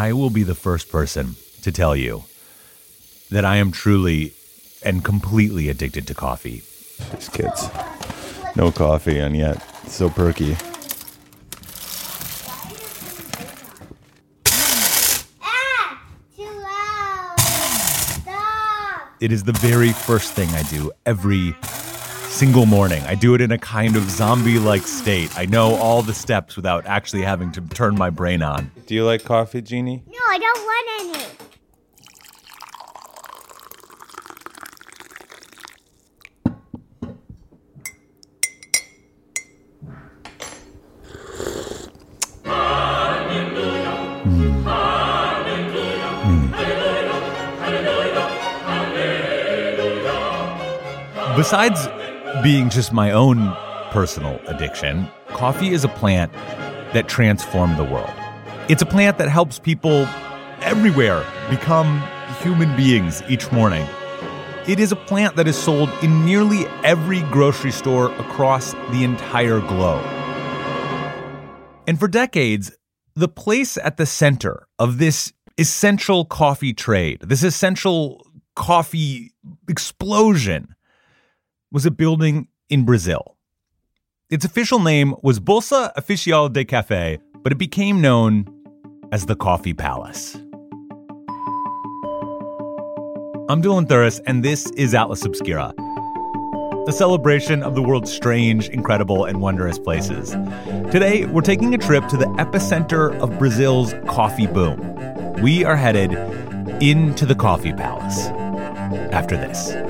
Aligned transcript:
I 0.00 0.14
will 0.14 0.30
be 0.30 0.44
the 0.44 0.54
first 0.54 0.88
person 0.88 1.36
to 1.60 1.70
tell 1.70 1.94
you 1.94 2.24
that 3.30 3.44
I 3.44 3.56
am 3.56 3.70
truly 3.70 4.32
and 4.82 5.04
completely 5.04 5.68
addicted 5.68 6.06
to 6.06 6.14
coffee. 6.14 6.62
These 7.12 7.28
kids. 7.28 7.68
No 8.56 8.72
coffee, 8.72 9.18
and 9.18 9.36
yet 9.36 9.60
so 9.86 10.08
perky. 10.08 10.56
Ah! 15.42 16.02
Too 16.34 16.44
loud! 16.44 17.34
Stop! 18.22 19.02
It 19.20 19.30
is 19.32 19.44
the 19.44 19.52
very 19.52 19.92
first 19.92 20.32
thing 20.32 20.48
I 20.54 20.62
do 20.62 20.92
every 21.04 21.54
single 22.40 22.64
morning. 22.64 23.02
I 23.02 23.14
do 23.16 23.34
it 23.34 23.42
in 23.42 23.52
a 23.52 23.58
kind 23.58 23.96
of 23.96 24.10
zombie 24.10 24.58
like 24.58 24.86
state. 24.86 25.30
I 25.38 25.44
know 25.44 25.74
all 25.74 26.00
the 26.00 26.14
steps 26.14 26.56
without 26.56 26.86
actually 26.86 27.20
having 27.20 27.52
to 27.52 27.60
turn 27.60 27.94
my 27.96 28.08
brain 28.08 28.42
on. 28.42 28.70
Do 28.86 28.94
you 28.94 29.04
like 29.04 29.24
coffee, 29.24 29.60
Jeannie? 29.60 30.02
No, 30.06 30.18
I 30.26 30.38
don't 30.38 30.58
want 30.64 30.86
any. 31.00 31.26
Besides 51.36 51.86
being 52.42 52.70
just 52.70 52.92
my 52.92 53.10
own 53.10 53.54
personal 53.90 54.40
addiction, 54.46 55.06
coffee 55.28 55.70
is 55.70 55.84
a 55.84 55.88
plant 55.88 56.32
that 56.94 57.06
transformed 57.06 57.76
the 57.76 57.84
world. 57.84 58.10
It's 58.68 58.80
a 58.80 58.86
plant 58.86 59.18
that 59.18 59.28
helps 59.28 59.58
people 59.58 60.06
everywhere 60.60 61.24
become 61.50 62.02
human 62.40 62.74
beings 62.76 63.22
each 63.28 63.50
morning. 63.52 63.86
It 64.66 64.80
is 64.80 64.90
a 64.90 64.96
plant 64.96 65.36
that 65.36 65.48
is 65.48 65.56
sold 65.56 65.90
in 66.02 66.24
nearly 66.24 66.66
every 66.82 67.20
grocery 67.24 67.72
store 67.72 68.12
across 68.12 68.72
the 68.90 69.04
entire 69.04 69.60
globe. 69.60 70.04
And 71.86 71.98
for 71.98 72.08
decades, 72.08 72.72
the 73.16 73.28
place 73.28 73.76
at 73.76 73.96
the 73.96 74.06
center 74.06 74.66
of 74.78 74.98
this 74.98 75.32
essential 75.58 76.24
coffee 76.24 76.72
trade, 76.72 77.20
this 77.20 77.42
essential 77.42 78.26
coffee 78.54 79.32
explosion, 79.68 80.74
was 81.72 81.86
a 81.86 81.90
building 81.90 82.48
in 82.68 82.84
Brazil. 82.84 83.36
Its 84.28 84.44
official 84.44 84.80
name 84.80 85.14
was 85.22 85.38
Bolsa 85.38 85.92
Oficial 85.96 86.52
de 86.52 86.64
Café, 86.64 87.20
but 87.42 87.52
it 87.52 87.58
became 87.58 88.00
known 88.00 88.44
as 89.12 89.26
the 89.26 89.36
Coffee 89.36 89.74
Palace. 89.74 90.34
I'm 93.48 93.62
Dylan 93.62 93.86
Thuras, 93.86 94.20
and 94.26 94.44
this 94.44 94.70
is 94.72 94.94
Atlas 94.94 95.24
Obscura, 95.24 95.72
the 96.86 96.92
celebration 96.92 97.62
of 97.62 97.74
the 97.74 97.82
world's 97.82 98.12
strange, 98.12 98.68
incredible, 98.68 99.24
and 99.24 99.40
wondrous 99.40 99.78
places. 99.78 100.30
Today, 100.90 101.26
we're 101.26 101.40
taking 101.40 101.74
a 101.74 101.78
trip 101.78 102.06
to 102.08 102.16
the 102.16 102.26
epicenter 102.38 103.16
of 103.20 103.38
Brazil's 103.38 103.94
coffee 104.08 104.46
boom. 104.46 104.78
We 105.42 105.64
are 105.64 105.76
headed 105.76 106.12
into 106.82 107.26
the 107.26 107.34
Coffee 107.34 107.72
Palace 107.72 108.26
after 109.12 109.36
this. 109.36 109.89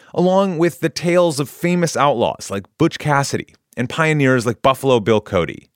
along 0.13 0.57
with 0.57 0.79
the 0.79 0.89
tales 0.89 1.39
of 1.39 1.49
famous 1.49 1.95
outlaws 1.97 2.49
like 2.49 2.65
Butch 2.77 2.99
Cassidy 2.99 3.55
and 3.77 3.89
pioneers 3.89 4.45
like 4.45 4.61
Buffalo 4.61 4.99
Bill 4.99 5.21
Cody. 5.21 5.69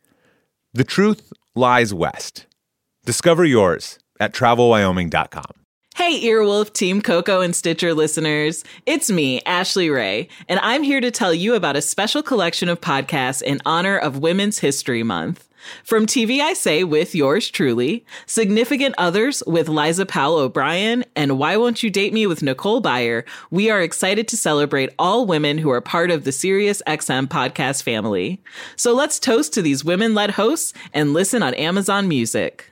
The 0.73 0.83
truth 0.83 1.31
lies 1.55 1.93
west. 1.93 2.45
Discover 3.05 3.45
yours 3.45 3.99
at 4.19 4.33
travelwyoming.com. 4.33 5.65
Hey, 5.95 6.21
Earwolf, 6.25 6.73
Team 6.73 7.01
Coco, 7.01 7.39
and 7.39 7.55
Stitcher 7.55 7.93
listeners. 7.93 8.65
It's 8.85 9.09
me, 9.09 9.41
Ashley 9.45 9.89
Ray, 9.89 10.27
and 10.49 10.59
I'm 10.61 10.83
here 10.83 10.99
to 10.99 11.09
tell 11.09 11.33
you 11.33 11.55
about 11.55 11.77
a 11.77 11.81
special 11.81 12.21
collection 12.21 12.67
of 12.67 12.81
podcasts 12.81 13.41
in 13.41 13.61
honor 13.65 13.97
of 13.97 14.19
Women's 14.19 14.59
History 14.59 15.03
Month. 15.03 15.44
From 15.83 16.05
TV 16.05 16.39
I 16.39 16.53
Say 16.53 16.83
with 16.83 17.15
yours 17.15 17.49
truly, 17.49 18.05
Significant 18.25 18.95
Others 18.97 19.43
with 19.47 19.69
Liza 19.69 20.05
Powell 20.05 20.37
O'Brien, 20.37 21.05
and 21.15 21.37
Why 21.37 21.57
Won't 21.57 21.83
You 21.83 21.89
Date 21.89 22.13
Me 22.13 22.27
with 22.27 22.43
Nicole 22.43 22.81
Byer, 22.81 23.23
we 23.51 23.69
are 23.69 23.81
excited 23.81 24.27
to 24.29 24.37
celebrate 24.37 24.93
all 24.99 25.25
women 25.25 25.57
who 25.57 25.69
are 25.69 25.81
part 25.81 26.11
of 26.11 26.23
the 26.23 26.31
Sirius 26.31 26.81
XM 26.87 27.27
podcast 27.27 27.83
family. 27.83 28.41
So 28.75 28.93
let's 28.93 29.19
toast 29.19 29.53
to 29.53 29.61
these 29.61 29.85
women 29.85 30.13
led 30.13 30.31
hosts 30.31 30.73
and 30.93 31.13
listen 31.13 31.43
on 31.43 31.53
Amazon 31.55 32.07
Music. 32.07 32.71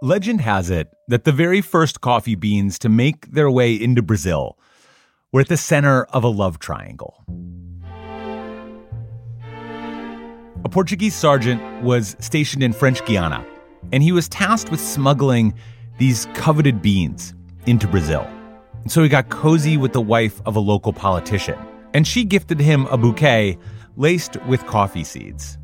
Legend 0.00 0.40
has 0.40 0.70
it 0.70 0.88
that 1.08 1.24
the 1.24 1.32
very 1.32 1.60
first 1.60 2.00
coffee 2.00 2.36
beans 2.36 2.78
to 2.78 2.88
make 2.88 3.32
their 3.32 3.50
way 3.50 3.74
into 3.74 4.00
Brazil 4.00 4.56
were 5.32 5.42
at 5.42 5.48
the 5.48 5.56
center 5.56 6.04
of 6.04 6.24
a 6.24 6.28
love 6.28 6.58
triangle. 6.58 7.24
A 10.64 10.68
Portuguese 10.68 11.14
sergeant 11.14 11.82
was 11.82 12.16
stationed 12.18 12.62
in 12.62 12.72
French 12.72 13.04
Guiana, 13.04 13.46
and 13.92 14.02
he 14.02 14.10
was 14.10 14.28
tasked 14.28 14.70
with 14.70 14.80
smuggling 14.80 15.54
these 15.98 16.26
coveted 16.34 16.80
beans 16.80 17.34
into 17.66 17.86
Brazil. 17.86 18.26
So 18.86 19.02
he 19.02 19.08
got 19.08 19.28
cozy 19.28 19.76
with 19.76 19.92
the 19.92 20.00
wife 20.00 20.40
of 20.46 20.56
a 20.56 20.60
local 20.60 20.92
politician, 20.92 21.58
and 21.92 22.06
she 22.06 22.24
gifted 22.24 22.58
him 22.58 22.86
a 22.86 22.96
bouquet 22.96 23.58
laced 23.96 24.36
with 24.46 24.64
coffee 24.66 25.04
seeds. 25.04 25.58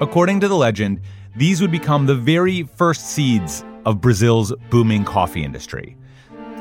According 0.00 0.40
to 0.40 0.48
the 0.48 0.56
legend, 0.56 1.00
these 1.36 1.60
would 1.60 1.72
become 1.72 2.06
the 2.06 2.14
very 2.14 2.62
first 2.62 3.06
seeds 3.08 3.64
of 3.84 4.00
Brazil's 4.00 4.52
booming 4.70 5.04
coffee 5.04 5.42
industry, 5.42 5.96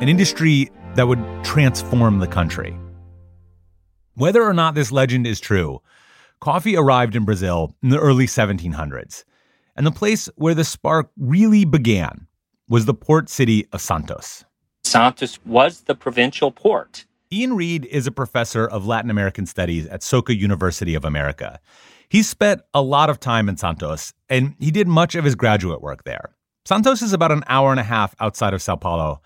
an 0.01 0.09
industry 0.09 0.71
that 0.97 1.07
would 1.07 1.23
transform 1.43 2.19
the 2.19 2.27
country. 2.27 2.75
Whether 4.15 4.43
or 4.43 4.53
not 4.53 4.73
this 4.73 4.91
legend 4.91 5.27
is 5.27 5.39
true, 5.39 5.79
coffee 6.41 6.75
arrived 6.75 7.15
in 7.15 7.23
Brazil 7.23 7.75
in 7.83 7.89
the 7.89 7.99
early 7.99 8.25
1700s, 8.25 9.23
and 9.75 9.85
the 9.85 9.91
place 9.91 10.27
where 10.35 10.55
the 10.55 10.63
spark 10.63 11.11
really 11.15 11.65
began 11.65 12.25
was 12.67 12.85
the 12.85 12.95
port 12.95 13.29
city 13.29 13.67
of 13.71 13.79
Santos. 13.79 14.43
Santos 14.83 15.37
was 15.45 15.81
the 15.81 15.93
provincial 15.93 16.51
port. 16.51 17.05
Ian 17.31 17.55
Read 17.55 17.85
is 17.85 18.07
a 18.07 18.11
professor 18.11 18.67
of 18.67 18.87
Latin 18.87 19.11
American 19.11 19.45
studies 19.45 19.85
at 19.87 20.01
Soka 20.01 20.35
University 20.35 20.95
of 20.95 21.05
America. 21.05 21.59
He 22.09 22.23
spent 22.23 22.61
a 22.73 22.81
lot 22.81 23.11
of 23.11 23.19
time 23.19 23.49
in 23.49 23.57
Santos, 23.57 24.13
and 24.29 24.55
he 24.59 24.71
did 24.71 24.87
much 24.87 25.13
of 25.13 25.25
his 25.25 25.35
graduate 25.35 25.81
work 25.81 26.05
there. 26.05 26.31
Santos 26.65 27.03
is 27.03 27.13
about 27.13 27.31
an 27.31 27.43
hour 27.47 27.69
and 27.69 27.79
a 27.79 27.83
half 27.83 28.15
outside 28.19 28.55
of 28.55 28.63
Sao 28.63 28.75
Paulo. 28.77 29.21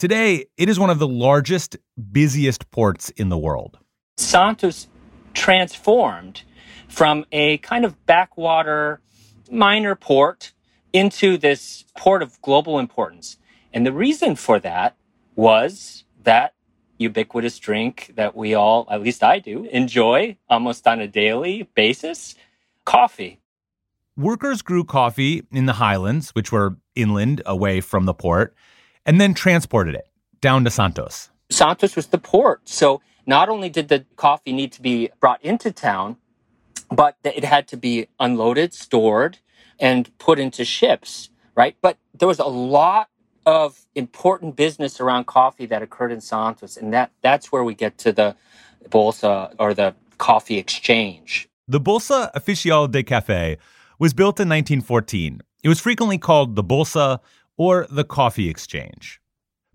Today, 0.00 0.46
it 0.56 0.70
is 0.70 0.80
one 0.80 0.88
of 0.88 0.98
the 0.98 1.06
largest, 1.06 1.76
busiest 2.10 2.70
ports 2.70 3.10
in 3.10 3.28
the 3.28 3.36
world. 3.36 3.78
Santos 4.16 4.88
transformed 5.34 6.42
from 6.88 7.26
a 7.32 7.58
kind 7.58 7.84
of 7.84 8.06
backwater 8.06 9.02
minor 9.50 9.94
port 9.94 10.54
into 10.94 11.36
this 11.36 11.84
port 11.98 12.22
of 12.22 12.40
global 12.40 12.78
importance. 12.78 13.36
And 13.74 13.84
the 13.84 13.92
reason 13.92 14.36
for 14.36 14.58
that 14.60 14.96
was 15.36 16.04
that 16.22 16.54
ubiquitous 16.96 17.58
drink 17.58 18.14
that 18.16 18.34
we 18.34 18.54
all, 18.54 18.88
at 18.90 19.02
least 19.02 19.22
I 19.22 19.38
do, 19.38 19.64
enjoy 19.64 20.38
almost 20.48 20.86
on 20.86 21.00
a 21.00 21.08
daily 21.08 21.68
basis 21.74 22.36
coffee. 22.86 23.38
Workers 24.16 24.62
grew 24.62 24.82
coffee 24.82 25.42
in 25.52 25.66
the 25.66 25.74
highlands, 25.74 26.30
which 26.30 26.50
were 26.50 26.78
inland 26.94 27.42
away 27.44 27.82
from 27.82 28.06
the 28.06 28.14
port, 28.14 28.54
and 29.06 29.20
then 29.20 29.34
transported 29.34 29.94
it 29.94 30.08
down 30.40 30.64
to 30.64 30.70
Santos. 30.70 31.30
Santos 31.50 31.96
was 31.96 32.08
the 32.08 32.18
port. 32.18 32.68
So 32.68 33.02
not 33.26 33.48
only 33.48 33.68
did 33.68 33.88
the 33.88 34.04
coffee 34.16 34.52
need 34.52 34.72
to 34.72 34.82
be 34.82 35.10
brought 35.20 35.42
into 35.44 35.72
town, 35.72 36.16
but 36.90 37.16
it 37.24 37.44
had 37.44 37.68
to 37.68 37.76
be 37.76 38.08
unloaded, 38.18 38.74
stored, 38.74 39.38
and 39.78 40.16
put 40.18 40.38
into 40.38 40.64
ships, 40.64 41.30
right? 41.54 41.76
But 41.80 41.98
there 42.14 42.28
was 42.28 42.38
a 42.38 42.44
lot 42.44 43.08
of 43.46 43.86
important 43.94 44.56
business 44.56 45.00
around 45.00 45.26
coffee 45.26 45.66
that 45.66 45.82
occurred 45.82 46.12
in 46.12 46.20
Santos, 46.20 46.76
and 46.76 46.92
that 46.92 47.10
that's 47.22 47.50
where 47.50 47.64
we 47.64 47.74
get 47.74 47.98
to 47.98 48.12
the 48.12 48.36
bolsa 48.88 49.54
or 49.58 49.74
the 49.74 49.94
coffee 50.18 50.58
exchange. 50.58 51.48
The 51.66 51.80
Bolsa 51.80 52.30
Oficial 52.34 52.90
de 52.90 53.02
Café 53.02 53.56
was 53.98 54.12
built 54.12 54.40
in 54.40 54.48
1914. 54.48 55.40
It 55.62 55.68
was 55.68 55.80
frequently 55.80 56.18
called 56.18 56.56
the 56.56 56.64
Bolsa 56.64 57.20
or 57.60 57.86
the 57.90 58.04
Coffee 58.04 58.48
Exchange. 58.48 59.20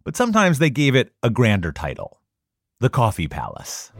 But 0.03 0.15
sometimes 0.15 0.57
they 0.57 0.71
gave 0.71 0.95
it 0.95 1.13
a 1.21 1.29
grander 1.29 1.71
title 1.71 2.19
the 2.79 2.89
Coffee 2.89 3.27
Palace. 3.27 3.91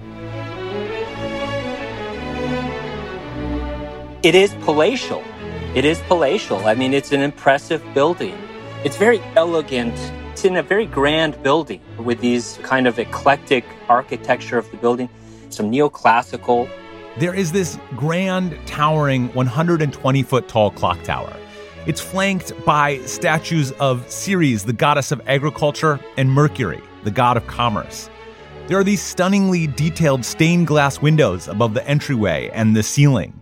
It 4.23 4.33
is 4.33 4.55
palatial. 4.61 5.23
It 5.75 5.85
is 5.85 6.01
palatial. 6.07 6.65
I 6.65 6.73
mean, 6.73 6.95
it's 6.95 7.11
an 7.11 7.21
impressive 7.21 7.83
building. 7.93 8.35
It's 8.83 8.97
very 8.97 9.19
elegant. 9.35 9.93
It's 10.31 10.45
in 10.45 10.55
a 10.55 10.63
very 10.63 10.88
grand 10.88 11.41
building 11.43 11.81
with 11.99 12.19
these 12.21 12.57
kind 12.63 12.88
of 12.88 12.97
eclectic 12.97 13.65
architecture 13.88 14.57
of 14.57 14.69
the 14.71 14.77
building, 14.77 15.09
some 15.49 15.71
neoclassical. 15.71 16.67
There 17.19 17.35
is 17.35 17.51
this 17.51 17.77
grand, 17.95 18.57
towering, 18.65 19.31
120 19.35 20.23
foot 20.23 20.47
tall 20.47 20.71
clock 20.71 21.03
tower. 21.03 21.31
It's 21.85 22.01
flanked 22.01 22.51
by 22.65 22.97
statues 23.05 23.71
of 23.73 24.09
Ceres, 24.09 24.63
the 24.65 24.73
goddess 24.73 25.11
of 25.11 25.21
agriculture, 25.27 25.99
and 26.17 26.31
Mercury, 26.31 26.81
the 27.03 27.11
god 27.11 27.37
of 27.37 27.45
commerce. 27.45 28.09
There 28.65 28.79
are 28.79 28.83
these 28.83 29.03
stunningly 29.03 29.67
detailed 29.67 30.25
stained 30.25 30.65
glass 30.65 30.99
windows 30.99 31.47
above 31.47 31.75
the 31.75 31.87
entryway 31.87 32.49
and 32.53 32.75
the 32.75 32.81
ceiling. 32.81 33.39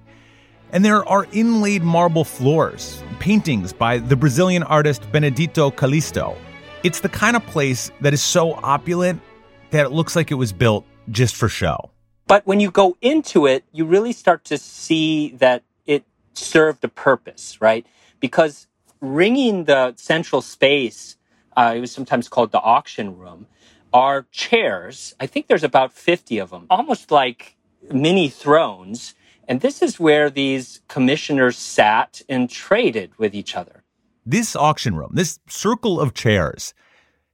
And 0.73 0.83
there 0.83 1.07
are 1.07 1.25
inlaid 1.31 1.83
marble 1.83 2.25
floors, 2.25 3.01
paintings 3.19 3.71
by 3.71 3.99
the 3.99 4.17
Brazilian 4.17 4.63
artist 4.63 5.09
Benedito 5.13 5.71
Calixto. 5.71 6.35
It's 6.83 6.99
the 6.99 7.07
kind 7.07 7.37
of 7.37 7.45
place 7.45 7.91
that 8.01 8.13
is 8.13 8.21
so 8.21 8.55
opulent 8.55 9.21
that 9.69 9.85
it 9.85 9.93
looks 9.93 10.17
like 10.17 10.31
it 10.31 10.35
was 10.35 10.51
built 10.51 10.85
just 11.11 11.37
for 11.37 11.47
show. 11.47 11.91
But 12.27 12.45
when 12.45 12.59
you 12.59 12.71
go 12.71 12.97
into 13.01 13.45
it, 13.45 13.63
you 13.71 13.85
really 13.85 14.11
start 14.11 14.43
to 14.45 14.57
see 14.57 15.29
that 15.37 15.63
it 15.85 16.03
served 16.33 16.83
a 16.83 16.89
purpose, 16.89 17.61
right? 17.61 17.85
Because 18.23 18.67
ringing 19.01 19.65
the 19.65 19.93
central 19.97 20.41
space, 20.41 21.17
uh, 21.57 21.73
it 21.75 21.81
was 21.81 21.91
sometimes 21.91 22.29
called 22.29 22.53
the 22.53 22.61
auction 22.61 23.17
room, 23.17 23.47
are 23.91 24.25
chairs. 24.31 25.13
I 25.19 25.27
think 25.27 25.47
there's 25.47 25.65
about 25.65 25.91
50 25.91 26.37
of 26.37 26.49
them, 26.49 26.65
almost 26.69 27.11
like 27.11 27.57
mini 27.91 28.29
thrones. 28.29 29.13
And 29.45 29.59
this 29.59 29.81
is 29.81 29.99
where 29.99 30.29
these 30.29 30.79
commissioners 30.87 31.57
sat 31.57 32.21
and 32.29 32.49
traded 32.49 33.11
with 33.17 33.35
each 33.35 33.57
other. 33.57 33.83
This 34.25 34.55
auction 34.55 34.95
room, 34.95 35.11
this 35.15 35.41
circle 35.49 35.99
of 35.99 36.13
chairs, 36.13 36.73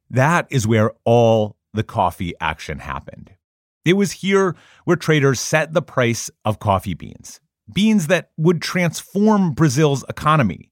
that 0.09 0.47
is 0.49 0.65
where 0.65 0.93
all 1.05 1.55
the 1.71 1.83
coffee 1.83 2.33
action 2.41 2.79
happened. 2.79 3.35
It 3.85 3.93
was 3.93 4.11
here 4.11 4.55
where 4.85 4.97
traders 4.97 5.39
set 5.39 5.73
the 5.73 5.83
price 5.83 6.31
of 6.43 6.57
coffee 6.57 6.95
beans, 6.95 7.39
beans 7.71 8.07
that 8.07 8.31
would 8.37 8.59
transform 8.59 9.53
Brazil's 9.53 10.03
economy. 10.09 10.71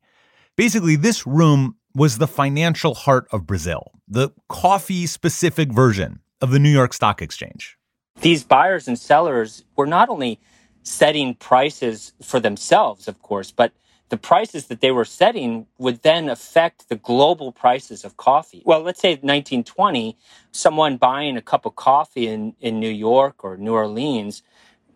Basically, 0.57 0.95
this 0.95 1.27
room 1.27 1.75
was 1.93 2.17
the 2.17 2.25
financial 2.25 2.95
heart 2.95 3.27
of 3.31 3.45
Brazil, 3.45 3.91
the 4.07 4.31
coffee 4.49 5.05
specific 5.05 5.71
version 5.71 6.19
of 6.41 6.49
the 6.49 6.57
New 6.57 6.71
York 6.71 6.93
Stock 6.93 7.21
Exchange. 7.21 7.77
These 8.21 8.43
buyers 8.43 8.87
and 8.87 8.97
sellers 8.97 9.63
were 9.75 9.85
not 9.85 10.09
only 10.09 10.39
setting 10.81 11.35
prices 11.35 12.11
for 12.23 12.39
themselves, 12.39 13.07
of 13.07 13.21
course, 13.21 13.51
but 13.51 13.71
the 14.09 14.17
prices 14.17 14.65
that 14.65 14.81
they 14.81 14.89
were 14.89 15.05
setting 15.05 15.67
would 15.77 16.01
then 16.01 16.27
affect 16.27 16.89
the 16.89 16.95
global 16.95 17.51
prices 17.51 18.03
of 18.03 18.17
coffee. 18.17 18.63
Well, 18.65 18.81
let's 18.81 18.99
say 18.99 19.11
1920, 19.11 20.17
someone 20.51 20.97
buying 20.97 21.37
a 21.37 21.41
cup 21.41 21.67
of 21.67 21.75
coffee 21.75 22.27
in, 22.27 22.55
in 22.59 22.79
New 22.79 22.89
York 22.89 23.43
or 23.43 23.57
New 23.57 23.73
Orleans, 23.73 24.41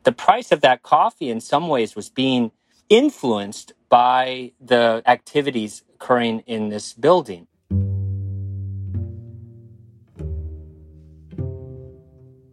the 0.05 0.11
price 0.11 0.51
of 0.51 0.61
that 0.61 0.81
coffee 0.81 1.29
in 1.29 1.39
some 1.39 1.67
ways 1.67 1.95
was 1.95 2.09
being 2.09 2.51
influenced 2.89 3.73
by 3.91 4.53
the 4.61 5.03
activities 5.05 5.83
occurring 5.95 6.39
in 6.47 6.69
this 6.69 6.93
building. 6.93 7.45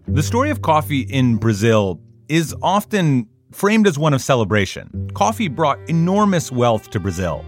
The 0.08 0.22
story 0.22 0.50
of 0.50 0.62
coffee 0.62 1.02
in 1.02 1.36
Brazil 1.36 2.00
is 2.28 2.54
often 2.60 3.28
framed 3.52 3.86
as 3.86 3.98
one 3.98 4.12
of 4.14 4.20
celebration. 4.20 5.10
Coffee 5.14 5.48
brought 5.48 5.78
enormous 5.88 6.50
wealth 6.50 6.90
to 6.90 6.98
Brazil, 6.98 7.44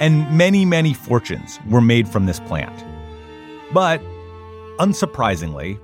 and 0.00 0.28
many, 0.36 0.64
many 0.64 0.94
fortunes 0.94 1.60
were 1.68 1.82
made 1.82 2.08
from 2.08 2.24
this 2.24 2.40
plant. 2.40 2.82
But, 3.74 4.00
unsurprisingly, 4.78 5.78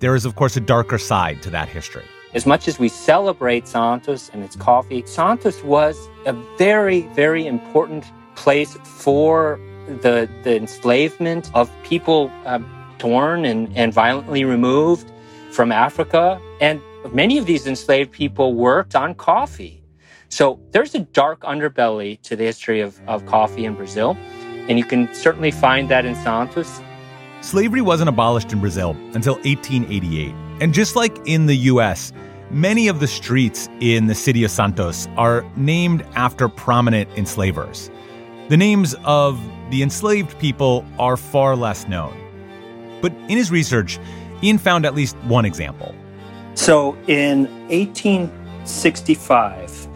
there 0.00 0.14
is, 0.14 0.26
of 0.26 0.36
course, 0.36 0.56
a 0.58 0.60
darker 0.60 0.98
side 0.98 1.42
to 1.42 1.50
that 1.50 1.68
history. 1.68 2.04
As 2.34 2.44
much 2.44 2.68
as 2.68 2.78
we 2.78 2.88
celebrate 2.88 3.66
Santos 3.66 4.28
and 4.34 4.42
its 4.42 4.54
coffee, 4.54 5.02
Santos 5.06 5.62
was 5.64 6.08
a 6.26 6.34
very, 6.58 7.02
very 7.14 7.46
important 7.46 8.04
place 8.36 8.76
for 8.84 9.58
the, 9.86 10.28
the 10.42 10.56
enslavement 10.56 11.50
of 11.54 11.70
people 11.84 12.30
uh, 12.44 12.58
torn 12.98 13.46
and, 13.46 13.74
and 13.74 13.94
violently 13.94 14.44
removed 14.44 15.10
from 15.52 15.72
Africa. 15.72 16.38
And 16.60 16.82
many 17.12 17.38
of 17.38 17.46
these 17.46 17.66
enslaved 17.66 18.12
people 18.12 18.54
worked 18.54 18.94
on 18.94 19.14
coffee. 19.14 19.82
So 20.28 20.60
there's 20.72 20.94
a 20.94 21.00
dark 21.00 21.40
underbelly 21.40 22.20
to 22.22 22.36
the 22.36 22.44
history 22.44 22.82
of, 22.82 23.00
of 23.08 23.24
coffee 23.24 23.64
in 23.64 23.74
Brazil. 23.74 24.18
And 24.68 24.78
you 24.78 24.84
can 24.84 25.12
certainly 25.14 25.50
find 25.50 25.88
that 25.88 26.04
in 26.04 26.14
Santos. 26.16 26.82
Slavery 27.48 27.80
wasn't 27.80 28.10
abolished 28.10 28.52
in 28.52 28.60
Brazil 28.60 28.90
until 29.14 29.36
1888. 29.36 30.34
And 30.60 30.74
just 30.74 30.96
like 30.96 31.16
in 31.26 31.46
the 31.46 31.56
US, 31.72 32.12
many 32.50 32.88
of 32.88 33.00
the 33.00 33.06
streets 33.06 33.70
in 33.80 34.06
the 34.06 34.14
city 34.14 34.44
of 34.44 34.50
Santos 34.50 35.08
are 35.16 35.46
named 35.56 36.04
after 36.14 36.50
prominent 36.50 37.08
enslavers. 37.16 37.90
The 38.50 38.58
names 38.58 38.94
of 39.02 39.40
the 39.70 39.82
enslaved 39.82 40.38
people 40.38 40.84
are 40.98 41.16
far 41.16 41.56
less 41.56 41.88
known. 41.88 42.14
But 43.00 43.14
in 43.30 43.38
his 43.38 43.50
research, 43.50 43.98
Ian 44.42 44.58
found 44.58 44.84
at 44.84 44.94
least 44.94 45.16
one 45.24 45.46
example. 45.46 45.94
So 46.52 46.98
in 47.06 47.46
1865, 47.70 49.88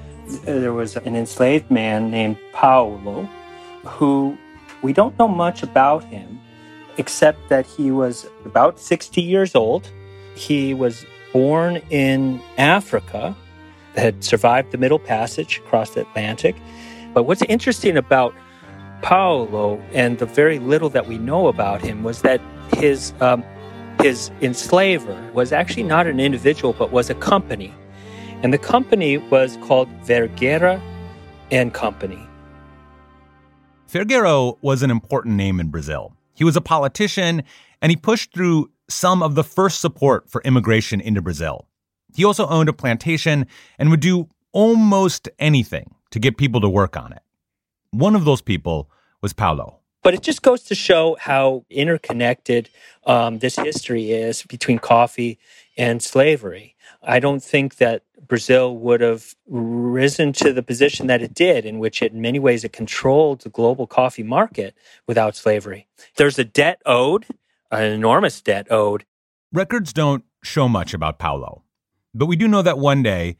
there 0.46 0.72
was 0.72 0.96
an 0.96 1.14
enslaved 1.14 1.70
man 1.70 2.10
named 2.10 2.38
Paulo 2.54 3.28
who 3.84 4.38
we 4.80 4.94
don't 4.94 5.18
know 5.18 5.28
much 5.28 5.62
about 5.62 6.02
him 6.04 6.40
except 6.98 7.48
that 7.48 7.66
he 7.66 7.90
was 7.90 8.28
about 8.44 8.78
60 8.78 9.20
years 9.20 9.54
old. 9.54 9.90
He 10.34 10.74
was 10.74 11.04
born 11.32 11.76
in 11.90 12.40
Africa, 12.58 13.36
had 13.96 14.22
survived 14.22 14.72
the 14.72 14.78
Middle 14.78 14.98
Passage 14.98 15.58
across 15.58 15.90
the 15.90 16.02
Atlantic. 16.02 16.56
But 17.14 17.24
what's 17.24 17.42
interesting 17.42 17.96
about 17.96 18.34
Paulo 19.02 19.82
and 19.92 20.18
the 20.18 20.26
very 20.26 20.58
little 20.58 20.88
that 20.90 21.06
we 21.06 21.18
know 21.18 21.48
about 21.48 21.82
him 21.82 22.02
was 22.02 22.22
that 22.22 22.40
his 22.74 23.12
um, 23.20 23.44
his 24.00 24.30
enslaver 24.40 25.30
was 25.32 25.52
actually 25.52 25.82
not 25.82 26.06
an 26.06 26.18
individual, 26.18 26.72
but 26.72 26.90
was 26.90 27.10
a 27.10 27.14
company. 27.14 27.72
And 28.42 28.52
the 28.52 28.58
company 28.58 29.18
was 29.18 29.56
called 29.58 29.88
Vergueiro 30.02 30.80
and 31.50 31.72
Company. 31.72 32.26
Vergueiro 33.88 34.56
was 34.62 34.82
an 34.82 34.90
important 34.90 35.36
name 35.36 35.60
in 35.60 35.68
Brazil. 35.68 36.16
He 36.34 36.44
was 36.44 36.56
a 36.56 36.60
politician 36.60 37.42
and 37.80 37.90
he 37.90 37.96
pushed 37.96 38.32
through 38.32 38.70
some 38.88 39.22
of 39.22 39.34
the 39.34 39.44
first 39.44 39.80
support 39.80 40.30
for 40.30 40.42
immigration 40.42 41.00
into 41.00 41.22
Brazil. 41.22 41.66
He 42.14 42.24
also 42.24 42.46
owned 42.48 42.68
a 42.68 42.72
plantation 42.72 43.46
and 43.78 43.90
would 43.90 44.00
do 44.00 44.28
almost 44.52 45.28
anything 45.38 45.94
to 46.10 46.18
get 46.18 46.36
people 46.36 46.60
to 46.60 46.68
work 46.68 46.96
on 46.96 47.12
it. 47.12 47.22
One 47.90 48.14
of 48.14 48.24
those 48.24 48.42
people 48.42 48.90
was 49.20 49.32
Paulo. 49.32 49.78
But 50.02 50.14
it 50.14 50.22
just 50.22 50.42
goes 50.42 50.64
to 50.64 50.74
show 50.74 51.16
how 51.20 51.64
interconnected 51.70 52.68
um, 53.06 53.38
this 53.38 53.56
history 53.56 54.10
is 54.10 54.42
between 54.42 54.78
coffee 54.78 55.38
and 55.76 56.02
slavery. 56.02 56.76
I 57.02 57.20
don't 57.20 57.42
think 57.42 57.76
that 57.76 58.02
Brazil 58.32 58.78
would 58.78 59.02
have 59.02 59.34
risen 59.46 60.32
to 60.32 60.54
the 60.54 60.62
position 60.62 61.06
that 61.06 61.20
it 61.20 61.34
did, 61.34 61.66
in 61.66 61.78
which 61.78 62.00
it, 62.00 62.12
in 62.14 62.22
many 62.22 62.38
ways 62.38 62.64
it 62.64 62.72
controlled 62.72 63.42
the 63.42 63.50
global 63.50 63.86
coffee 63.86 64.22
market 64.22 64.74
without 65.06 65.36
slavery. 65.36 65.86
There's 66.16 66.38
a 66.38 66.44
debt 66.44 66.80
owed, 66.86 67.26
an 67.70 67.92
enormous 67.92 68.40
debt 68.40 68.72
owed. 68.72 69.04
Records 69.52 69.92
don't 69.92 70.24
show 70.42 70.66
much 70.66 70.94
about 70.94 71.18
Paulo, 71.18 71.62
but 72.14 72.24
we 72.24 72.36
do 72.36 72.48
know 72.48 72.62
that 72.62 72.78
one 72.78 73.02
day 73.02 73.36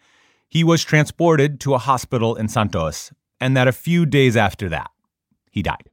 he 0.46 0.62
was 0.62 0.84
transported 0.84 1.58
to 1.60 1.72
a 1.72 1.78
hospital 1.78 2.36
in 2.36 2.48
Santos, 2.48 3.14
and 3.40 3.56
that 3.56 3.68
a 3.68 3.72
few 3.72 4.04
days 4.04 4.36
after 4.36 4.68
that, 4.68 4.90
he 5.50 5.62
died. 5.62 5.88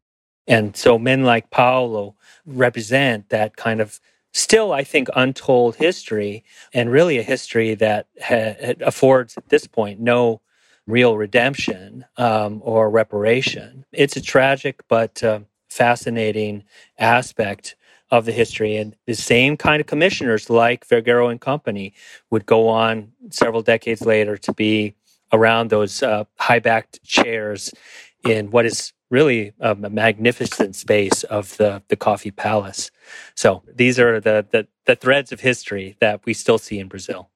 And 0.46 0.76
so 0.76 1.00
men 1.00 1.24
like 1.24 1.52
Paulo 1.52 2.18
represent 2.46 3.30
that 3.30 3.56
kind 3.56 3.80
of 3.80 4.02
still, 4.34 4.72
I 4.72 4.84
think, 4.84 5.08
untold 5.16 5.76
history 5.78 6.44
and 6.74 6.92
really 6.92 7.18
a 7.18 7.24
history 7.24 7.76
that 7.76 8.08
ha- 8.22 8.74
affords 8.82 9.38
at 9.38 9.50
this 9.50 9.68
point 9.68 10.00
no 10.00 10.42
real 10.88 11.18
redemption 11.18 12.06
um, 12.18 12.62
or 12.64 12.90
reparation. 12.90 13.86
It's 13.92 14.16
a 14.16 14.22
tragic 14.22 14.82
but 14.88 15.24
uh, 15.24 15.42
fascinating 15.70 16.64
aspect 16.98 17.76
of 18.12 18.26
the 18.26 18.32
history. 18.32 18.76
And 18.76 18.96
the 19.06 19.14
same 19.14 19.56
kind 19.56 19.80
of 19.80 19.88
commissioners 19.88 20.50
like 20.50 20.88
Vergueiro 20.88 21.30
and 21.30 21.40
Company 21.40 21.94
would 22.32 22.46
go 22.46 22.68
on 22.68 23.12
several 23.30 23.62
decades 23.62 24.02
later 24.02 24.36
to 24.38 24.54
be 24.54 24.96
around 25.32 25.70
those 25.70 26.02
uh, 26.02 26.24
high 26.40 26.60
backed 26.60 27.04
chairs 27.04 27.72
in 28.24 28.50
what 28.50 28.66
is 28.66 28.94
really 29.10 29.54
a 29.60 29.76
magnificent 29.76 30.76
space 30.76 31.24
of 31.24 31.58
the, 31.58 31.82
the 31.88 31.96
coffee 31.96 32.32
palace. 32.32 32.92
So 33.36 33.64
these 33.74 34.00
are 34.00 34.20
the, 34.20 34.46
the, 34.52 34.68
the 34.86 34.96
threads 34.96 35.32
of 35.32 35.40
history 35.40 35.98
that 36.00 36.26
we 36.26 36.34
still 36.34 36.58
see 36.58 36.80
in 36.80 36.88
Brazil. 36.88 37.30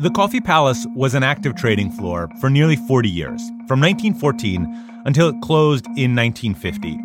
The 0.00 0.10
Coffee 0.10 0.40
Palace 0.40 0.86
was 0.94 1.14
an 1.14 1.22
active 1.22 1.54
trading 1.54 1.90
floor 1.90 2.28
for 2.40 2.50
nearly 2.50 2.76
40 2.76 3.08
years, 3.08 3.40
from 3.66 3.80
1914 3.80 5.02
until 5.06 5.28
it 5.28 5.36
closed 5.40 5.86
in 5.96 6.14
1950. 6.14 6.98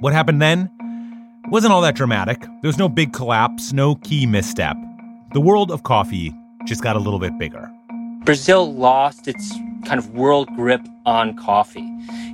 What 0.00 0.14
happened 0.14 0.40
then? 0.40 0.70
wasn't 1.50 1.72
all 1.72 1.80
that 1.80 1.96
dramatic. 1.96 2.40
There 2.40 2.68
was 2.68 2.78
no 2.78 2.88
big 2.88 3.12
collapse, 3.12 3.72
no 3.72 3.96
key 3.96 4.24
misstep. 4.24 4.76
The 5.32 5.40
world 5.40 5.70
of 5.70 5.82
coffee 5.82 6.32
just 6.64 6.82
got 6.82 6.96
a 6.96 6.98
little 6.98 7.18
bit 7.18 7.36
bigger. 7.38 7.70
Brazil 8.24 8.72
lost 8.72 9.26
its 9.26 9.52
kind 9.84 9.98
of 9.98 10.10
world 10.14 10.48
grip 10.56 10.80
on 11.06 11.36
coffee. 11.36 11.86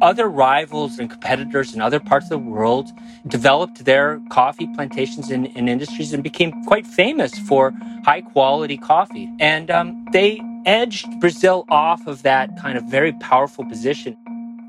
Other 0.03 0.29
rivals 0.29 0.99
and 0.99 1.11
competitors 1.11 1.75
in 1.75 1.81
other 1.81 2.01
parts 2.01 2.27
of 2.27 2.31
the 2.31 2.39
world 2.39 2.91
developed 3.27 3.85
their 3.85 4.21
coffee 4.31 4.67
plantations 4.75 5.31
and, 5.31 5.47
industries 5.57 6.13
and 6.13 6.23
became 6.23 6.65
quite 6.65 6.87
famous 6.87 7.39
for 7.39 7.73
high 8.05 8.21
quality 8.21 8.77
coffee. 8.77 9.31
And 9.41 9.71
um, 9.71 10.07
they 10.13 10.41
edged 10.65 11.07
Brazil 11.21 11.65
off 11.69 12.07
of 12.07 12.23
that 12.23 12.57
kind 12.61 12.77
of 12.77 12.85
very 12.85 13.13
powerful 13.15 13.65
position. 13.65 14.17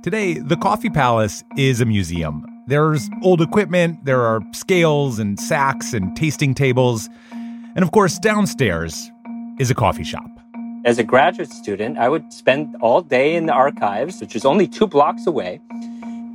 Today, 0.03 0.35
the 0.35 0.55
Coffee 0.55 0.89
Palace 0.89 1.43
is 1.57 1.81
a 1.81 1.85
museum. 1.85 2.45
There's 2.67 3.09
old 3.23 3.41
equipment, 3.41 4.05
there 4.05 4.21
are 4.21 4.41
scales 4.53 5.19
and 5.19 5.39
sacks 5.39 5.93
and 5.93 6.15
tasting 6.15 6.53
tables. 6.53 7.09
And 7.31 7.79
of 7.79 7.91
course, 7.91 8.19
downstairs 8.19 9.11
is 9.59 9.71
a 9.71 9.75
coffee 9.75 10.03
shop. 10.03 10.29
As 10.87 10.97
a 10.97 11.03
graduate 11.03 11.51
student, 11.51 11.97
I 11.97 12.07
would 12.07 12.31
spend 12.31 12.77
all 12.79 13.01
day 13.01 13.35
in 13.35 13.45
the 13.45 13.51
archives, 13.51 14.21
which 14.21 14.37
is 14.37 14.45
only 14.45 14.69
two 14.69 14.87
blocks 14.87 15.27
away. 15.27 15.59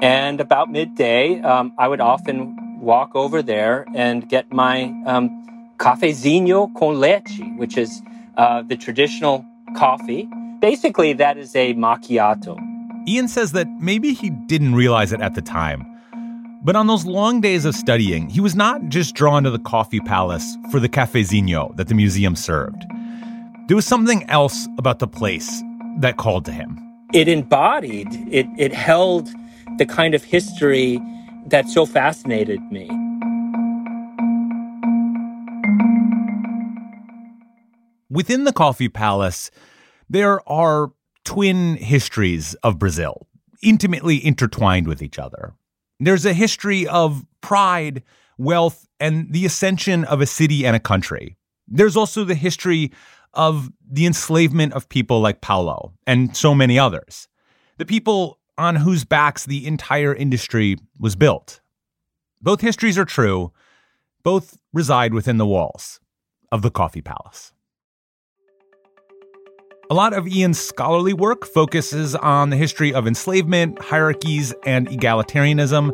And 0.02 0.42
about 0.42 0.70
midday, 0.70 1.40
um, 1.40 1.72
I 1.78 1.88
would 1.88 2.02
often 2.02 2.78
walk 2.78 3.16
over 3.16 3.40
there 3.40 3.86
and 3.94 4.28
get 4.28 4.52
my 4.52 4.92
um, 5.06 5.30
cafezinho 5.78 6.68
con 6.78 7.00
leche, 7.00 7.40
which 7.56 7.78
is 7.78 8.02
uh, 8.36 8.60
the 8.60 8.76
traditional 8.76 9.42
coffee. 9.74 10.28
Basically, 10.60 11.14
that 11.14 11.38
is 11.38 11.56
a 11.56 11.72
macchiato. 11.72 12.58
Ian 13.08 13.28
says 13.28 13.52
that 13.52 13.68
maybe 13.80 14.12
he 14.12 14.28
didn't 14.28 14.74
realize 14.74 15.14
it 15.14 15.22
at 15.22 15.34
the 15.34 15.40
time. 15.40 15.86
But 16.62 16.76
on 16.76 16.88
those 16.88 17.06
long 17.06 17.40
days 17.40 17.64
of 17.64 17.74
studying, 17.74 18.28
he 18.28 18.40
was 18.40 18.54
not 18.54 18.86
just 18.90 19.14
drawn 19.14 19.44
to 19.44 19.50
the 19.50 19.58
coffee 19.58 20.00
palace 20.00 20.58
for 20.70 20.78
the 20.78 20.90
cafezinho 20.90 21.74
that 21.76 21.88
the 21.88 21.94
museum 21.94 22.36
served. 22.36 22.84
There 23.72 23.76
was 23.76 23.86
something 23.86 24.28
else 24.28 24.68
about 24.76 24.98
the 24.98 25.06
place 25.06 25.62
that 26.00 26.18
called 26.18 26.44
to 26.44 26.52
him. 26.52 26.78
It 27.14 27.26
embodied, 27.26 28.06
it, 28.30 28.44
it 28.58 28.74
held 28.74 29.30
the 29.78 29.86
kind 29.86 30.14
of 30.14 30.22
history 30.22 31.00
that 31.46 31.70
so 31.70 31.86
fascinated 31.86 32.60
me. 32.70 32.84
Within 38.10 38.44
the 38.44 38.52
Coffee 38.52 38.90
Palace, 38.90 39.50
there 40.06 40.46
are 40.46 40.92
twin 41.24 41.76
histories 41.76 42.52
of 42.56 42.78
Brazil, 42.78 43.26
intimately 43.62 44.22
intertwined 44.22 44.86
with 44.86 45.00
each 45.00 45.18
other. 45.18 45.54
There's 45.98 46.26
a 46.26 46.34
history 46.34 46.86
of 46.86 47.24
pride, 47.40 48.02
wealth, 48.36 48.86
and 49.00 49.32
the 49.32 49.46
ascension 49.46 50.04
of 50.04 50.20
a 50.20 50.26
city 50.26 50.66
and 50.66 50.76
a 50.76 50.78
country. 50.78 51.38
There's 51.66 51.96
also 51.96 52.24
the 52.24 52.34
history 52.34 52.92
of 53.34 53.70
the 53.88 54.06
enslavement 54.06 54.72
of 54.72 54.88
people 54.88 55.20
like 55.20 55.40
Paulo 55.40 55.92
and 56.06 56.36
so 56.36 56.54
many 56.54 56.78
others, 56.78 57.28
the 57.78 57.86
people 57.86 58.38
on 58.58 58.76
whose 58.76 59.04
backs 59.04 59.46
the 59.46 59.66
entire 59.66 60.14
industry 60.14 60.76
was 60.98 61.16
built. 61.16 61.60
Both 62.40 62.60
histories 62.60 62.98
are 62.98 63.04
true, 63.04 63.52
both 64.22 64.58
reside 64.72 65.14
within 65.14 65.38
the 65.38 65.46
walls 65.46 66.00
of 66.50 66.62
the 66.62 66.70
Coffee 66.70 67.02
Palace. 67.02 67.52
A 69.90 69.94
lot 69.94 70.14
of 70.14 70.26
Ian's 70.26 70.58
scholarly 70.58 71.12
work 71.12 71.44
focuses 71.44 72.14
on 72.14 72.50
the 72.50 72.56
history 72.56 72.94
of 72.94 73.06
enslavement, 73.06 73.78
hierarchies, 73.80 74.54
and 74.64 74.88
egalitarianism. 74.88 75.92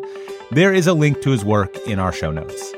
There 0.53 0.73
is 0.73 0.87
a 0.87 0.95
link 0.95 1.21
to 1.23 1.31
his 1.31 1.45
work 1.45 1.77
in 1.87 1.99
our 1.99 2.13
show 2.13 2.31
notes. 2.31 2.75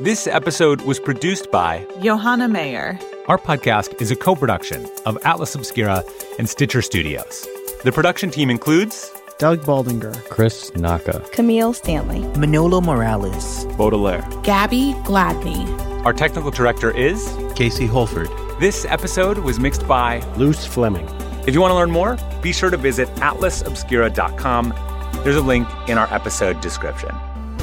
This 0.00 0.26
episode 0.26 0.82
was 0.82 1.00
produced 1.00 1.50
by 1.50 1.86
Johanna 2.00 2.48
Mayer. 2.48 2.98
Our 3.28 3.38
podcast 3.38 4.00
is 4.00 4.10
a 4.10 4.16
co 4.16 4.34
production 4.34 4.88
of 5.06 5.16
Atlas 5.24 5.54
Obscura 5.54 6.02
and 6.38 6.48
Stitcher 6.48 6.82
Studios. 6.82 7.46
The 7.84 7.92
production 7.92 8.30
team 8.32 8.50
includes 8.50 9.12
Doug 9.38 9.60
Baldinger, 9.60 10.14
Chris 10.28 10.74
Naka, 10.74 11.24
Camille 11.32 11.72
Stanley, 11.72 12.20
Manolo 12.38 12.80
Morales, 12.80 13.64
Baudelaire, 13.76 14.26
Gabby 14.42 14.92
Gladney. 15.04 15.64
Our 16.04 16.12
technical 16.12 16.50
director 16.50 16.90
is 16.96 17.36
Casey 17.54 17.86
Holford, 17.86 18.28
This 18.58 18.84
episode 18.86 19.38
was 19.38 19.60
mixed 19.60 19.86
by 19.86 20.18
Luce 20.36 20.66
Fleming. 20.66 21.08
If 21.46 21.54
you 21.54 21.60
want 21.60 21.70
to 21.70 21.76
learn 21.76 21.90
more, 21.92 22.18
be 22.42 22.52
sure 22.52 22.70
to 22.70 22.76
visit 22.76 23.08
atlasobscura.com. 23.16 24.74
There's 25.22 25.36
a 25.36 25.40
link 25.42 25.68
in 25.88 25.96
our 25.96 26.12
episode 26.12 26.60
description. 26.60 27.10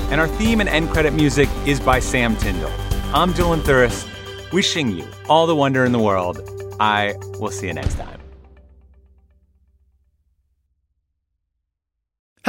And 0.10 0.22
our 0.22 0.28
theme 0.28 0.62
and 0.62 0.70
end 0.70 0.90
credit 0.90 1.14
music 1.14 1.50
is 1.66 1.80
by 1.82 2.00
Sam 2.00 2.38
Tindall. 2.38 2.72
I'm 3.14 3.34
Dylan 3.34 3.60
Thuras, 3.62 4.06
wishing 4.52 4.92
you 4.92 5.06
all 5.28 5.48
the 5.48 5.56
wonder 5.56 5.86
in 5.86 5.92
the 5.92 6.00
world. 6.00 6.42
I 6.80 7.16
will 7.40 7.52
see 7.52 7.68
you 7.68 7.74
next 7.74 7.96
time. 7.96 8.19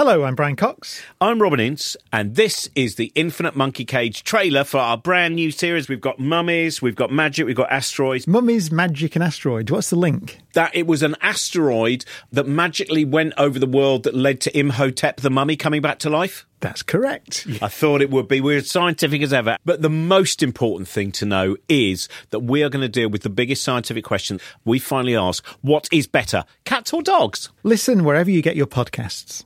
Hello, 0.02 0.24
I'm 0.24 0.34
Brian 0.34 0.56
Cox. 0.56 1.02
I'm 1.20 1.42
Robin 1.42 1.60
Ince, 1.60 1.94
and 2.10 2.34
this 2.34 2.70
is 2.74 2.94
the 2.94 3.12
Infinite 3.14 3.54
Monkey 3.54 3.84
Cage 3.84 4.24
trailer 4.24 4.64
for 4.64 4.78
our 4.78 4.96
brand 4.96 5.34
new 5.34 5.50
series. 5.50 5.90
We've 5.90 6.00
got 6.00 6.18
mummies, 6.18 6.80
we've 6.80 6.96
got 6.96 7.12
magic, 7.12 7.44
we've 7.44 7.54
got 7.54 7.70
asteroids. 7.70 8.26
Mummies, 8.26 8.72
Magic, 8.72 9.14
and 9.14 9.22
Asteroids. 9.22 9.70
What's 9.70 9.90
the 9.90 9.96
link? 9.96 10.38
That 10.54 10.74
it 10.74 10.86
was 10.86 11.02
an 11.02 11.16
asteroid 11.20 12.06
that 12.32 12.46
magically 12.46 13.04
went 13.04 13.34
over 13.36 13.58
the 13.58 13.66
world 13.66 14.04
that 14.04 14.14
led 14.14 14.40
to 14.40 14.58
Imhotep 14.58 15.20
the 15.20 15.28
mummy 15.28 15.54
coming 15.54 15.82
back 15.82 15.98
to 15.98 16.08
life. 16.08 16.46
That's 16.60 16.82
correct. 16.82 17.46
I 17.60 17.68
thought 17.68 18.00
it 18.00 18.10
would 18.10 18.26
be. 18.26 18.40
We're 18.40 18.56
as 18.56 18.70
scientific 18.70 19.20
as 19.20 19.34
ever. 19.34 19.58
But 19.66 19.82
the 19.82 19.90
most 19.90 20.42
important 20.42 20.88
thing 20.88 21.12
to 21.12 21.26
know 21.26 21.58
is 21.68 22.08
that 22.30 22.40
we 22.40 22.62
are 22.62 22.70
going 22.70 22.80
to 22.80 22.88
deal 22.88 23.10
with 23.10 23.20
the 23.20 23.28
biggest 23.28 23.62
scientific 23.62 24.04
question. 24.04 24.40
We 24.64 24.78
finally 24.78 25.14
ask, 25.14 25.44
what 25.60 25.90
is 25.92 26.06
better, 26.06 26.46
cats 26.64 26.94
or 26.94 27.02
dogs? 27.02 27.50
Listen 27.64 28.02
wherever 28.02 28.30
you 28.30 28.40
get 28.40 28.56
your 28.56 28.66
podcasts. 28.66 29.44